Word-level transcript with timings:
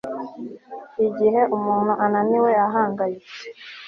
Igihe 1.07 1.41
umuntu 1.55 1.91
ananiwe 2.05 2.51
ahangayitse 2.67 3.41